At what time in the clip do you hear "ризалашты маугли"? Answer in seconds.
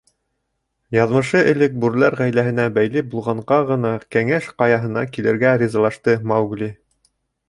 5.63-6.71